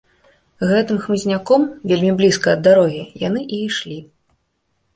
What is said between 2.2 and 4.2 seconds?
блізка ад дарогі, яны і ішлі.